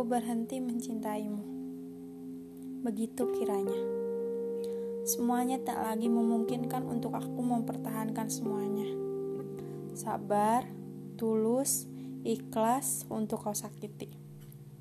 [0.00, 1.44] Aku berhenti mencintaimu.
[2.80, 3.76] Begitu kiranya.
[5.04, 8.88] Semuanya tak lagi memungkinkan untuk aku mempertahankan semuanya.
[9.92, 10.64] Sabar,
[11.20, 11.84] tulus,
[12.24, 14.08] ikhlas untuk kau sakiti.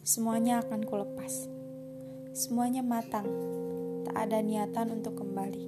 [0.00, 1.44] Semuanya akan kulepas.
[2.32, 3.28] Semuanya matang.
[4.08, 5.64] Tak ada niatan untuk kembali.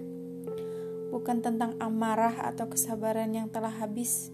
[1.13, 4.33] Bukan tentang amarah atau kesabaran yang telah habis.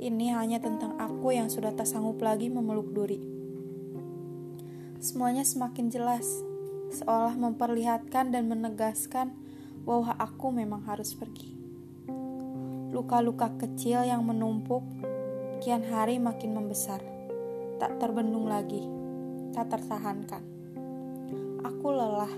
[0.00, 3.41] Ini hanya tentang aku yang sudah tak sanggup lagi memeluk duri.
[5.02, 6.22] Semuanya semakin jelas,
[6.94, 9.34] seolah memperlihatkan dan menegaskan
[9.82, 11.58] bahwa aku memang harus pergi.
[12.94, 14.86] Luka-luka kecil yang menumpuk,
[15.58, 17.02] kian hari makin membesar,
[17.82, 18.86] tak terbendung lagi,
[19.50, 20.46] tak tertahankan.
[21.66, 22.30] Aku lelah,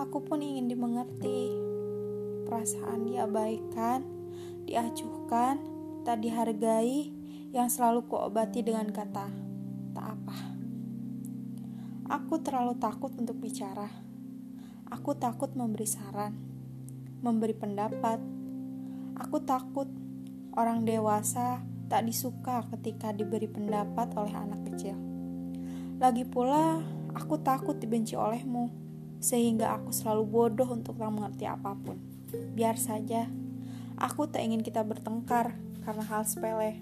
[0.00, 1.52] aku pun ingin dimengerti.
[2.48, 4.08] Perasaan diabaikan,
[4.64, 5.60] diacuhkan,
[6.00, 7.12] tak dihargai,
[7.52, 9.28] yang selalu kuobati dengan kata,
[9.92, 10.36] tak apa.
[12.06, 13.90] Aku terlalu takut untuk bicara.
[14.94, 16.38] Aku takut memberi saran,
[17.18, 18.22] memberi pendapat.
[19.18, 19.90] Aku takut
[20.54, 24.94] orang dewasa tak disuka ketika diberi pendapat oleh anak kecil.
[25.98, 26.78] Lagi pula,
[27.10, 28.70] aku takut dibenci olehmu,
[29.18, 31.98] sehingga aku selalu bodoh untuk tak mengerti apa pun.
[32.54, 33.26] Biar saja,
[33.98, 36.78] aku tak ingin kita bertengkar karena hal sepele.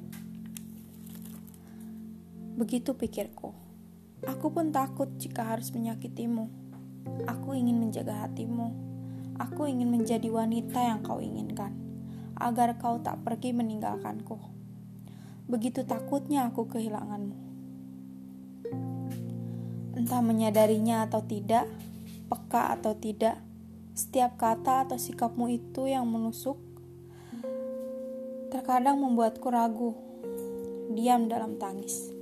[2.61, 3.64] Begitu pikirku.
[4.25, 6.48] Aku pun takut jika harus menyakitimu.
[7.28, 8.72] Aku ingin menjaga hatimu.
[9.36, 11.77] Aku ingin menjadi wanita yang kau inginkan,
[12.39, 14.41] agar kau tak pergi meninggalkanku.
[15.50, 17.36] Begitu takutnya aku kehilanganmu.
[19.98, 21.69] Entah menyadarinya atau tidak,
[22.31, 23.42] peka atau tidak,
[23.92, 26.56] setiap kata atau sikapmu itu yang menusuk
[28.55, 29.98] terkadang membuatku ragu,
[30.94, 32.14] diam dalam tangis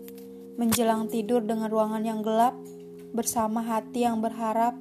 [0.60, 2.56] menjelang tidur dengan ruangan yang gelap,
[3.12, 4.72] bersama hati yang berharap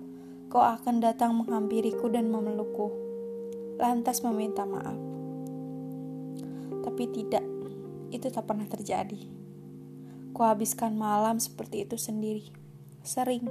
[0.47, 2.91] kau akan datang menghampiriku dan memelukku,
[3.79, 5.00] lantas meminta maaf.
[6.84, 7.44] Tapi tidak,
[8.12, 9.19] itu tak pernah terjadi.
[10.31, 12.51] Ku habiskan malam seperti itu sendiri,
[13.03, 13.47] sering,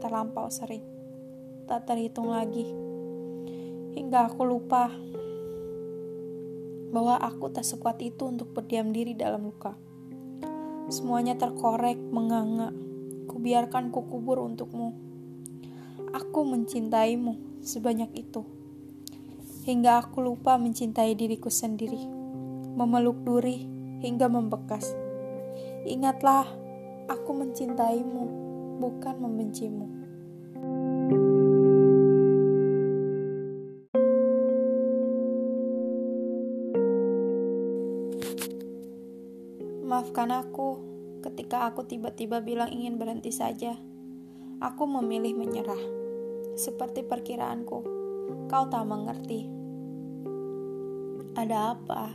[0.00, 0.84] terlampau sering,
[1.68, 2.68] tak terhitung lagi,
[3.96, 4.92] hingga aku lupa
[6.92, 9.85] bahwa aku tak sekuat itu untuk berdiam diri dalam luka.
[10.86, 12.70] Semuanya terkorek, menganga.
[13.26, 14.94] Kubiarkan kukubur untukmu.
[16.14, 18.46] Aku mencintaimu sebanyak itu.
[19.66, 22.06] Hingga aku lupa mencintai diriku sendiri.
[22.78, 23.66] Memeluk duri
[23.98, 24.94] hingga membekas.
[25.90, 26.46] Ingatlah,
[27.10, 28.24] aku mencintaimu,
[28.78, 29.86] bukan membencimu.
[39.86, 40.65] Maafkan aku
[41.46, 43.78] ketika aku tiba-tiba bilang ingin berhenti saja.
[44.58, 45.78] Aku memilih menyerah.
[46.58, 47.78] Seperti perkiraanku,
[48.50, 49.46] kau tak mengerti.
[51.38, 52.10] Ada apa?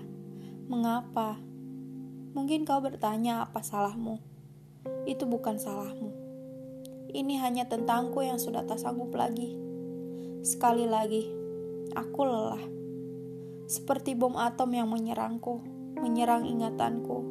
[0.67, 1.39] Mengapa?
[2.35, 4.19] Mungkin kau bertanya apa salahmu.
[5.07, 6.11] Itu bukan salahmu.
[7.15, 9.55] Ini hanya tentangku yang sudah tak sanggup lagi.
[10.43, 11.23] Sekali lagi,
[11.95, 12.67] aku lelah.
[13.71, 15.63] Seperti bom atom yang menyerangku,
[16.03, 17.23] menyerang ingatanku,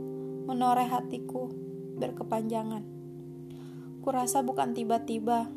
[0.48, 1.68] menoreh hatiku
[2.00, 2.82] berkepanjangan.
[4.00, 5.52] Kurasa bukan tiba-tiba,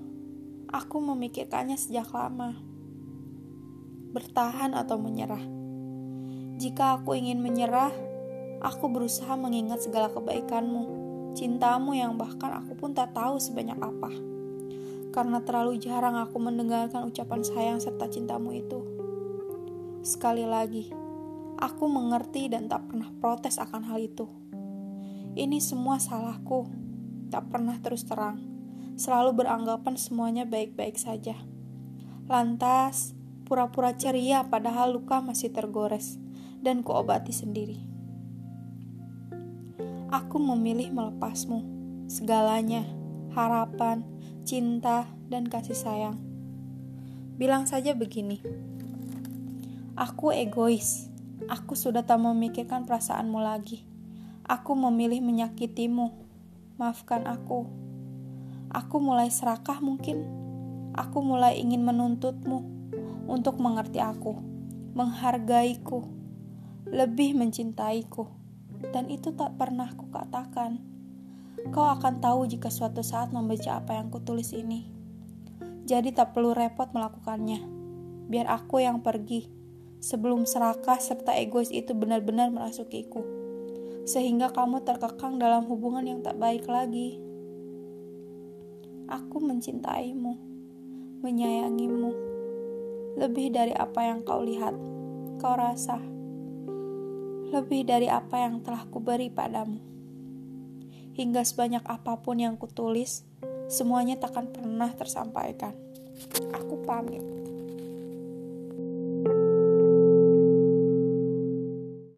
[0.68, 2.60] aku memikirkannya sejak lama.
[4.12, 5.42] Bertahan atau menyerah.
[6.60, 7.96] Jika aku ingin menyerah,
[8.60, 10.84] aku berusaha mengingat segala kebaikanmu,
[11.34, 14.12] cintamu yang bahkan aku pun tak tahu sebanyak apa.
[15.14, 18.84] Karena terlalu jarang aku mendengarkan ucapan sayang serta cintamu itu.
[20.04, 20.92] Sekali lagi,
[21.58, 24.43] aku mengerti dan tak pernah protes akan hal itu.
[25.34, 26.70] Ini semua salahku.
[27.34, 28.38] Tak pernah terus terang.
[28.94, 31.34] Selalu beranggapan semuanya baik-baik saja.
[32.30, 33.18] Lantas,
[33.50, 36.22] pura-pura ceria padahal luka masih tergores
[36.62, 37.82] dan kuobati sendiri.
[40.14, 41.66] Aku memilih melepasmu,
[42.06, 42.86] segalanya,
[43.34, 44.06] harapan,
[44.46, 46.22] cinta, dan kasih sayang.
[47.42, 48.38] Bilang saja begini,
[49.98, 51.10] aku egois,
[51.50, 53.93] aku sudah tak memikirkan perasaanmu lagi.
[54.54, 56.14] Aku memilih menyakitimu.
[56.78, 57.66] Maafkan aku.
[58.70, 60.22] Aku mulai serakah mungkin.
[60.94, 62.62] Aku mulai ingin menuntutmu
[63.26, 64.38] untuk mengerti aku,
[64.94, 66.06] menghargaiku,
[66.86, 68.30] lebih mencintaiku.
[68.94, 70.78] Dan itu tak pernah kukatakan.
[71.74, 74.86] Kau akan tahu jika suatu saat membaca apa yang kutulis ini.
[75.90, 77.58] Jadi tak perlu repot melakukannya.
[78.30, 79.50] Biar aku yang pergi
[79.98, 83.42] sebelum serakah serta egois itu benar-benar merasukiku
[84.04, 87.20] sehingga kamu terkekang dalam hubungan yang tak baik lagi.
[89.08, 90.34] Aku mencintaimu,
[91.24, 92.12] menyayangimu,
[93.20, 94.76] lebih dari apa yang kau lihat,
[95.40, 96.00] kau rasa,
[97.54, 99.80] lebih dari apa yang telah kuberi padamu.
[101.14, 103.22] Hingga sebanyak apa pun yang kutulis,
[103.70, 105.78] semuanya takkan pernah tersampaikan.
[106.58, 107.53] Aku pamit.